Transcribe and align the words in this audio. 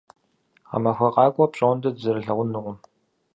Гъэмахуэ 0.69 1.09
къакӏуэ 1.15 1.45
пщӏондэ 1.51 1.89
дызэрылъэгъунукъым. 1.95 2.77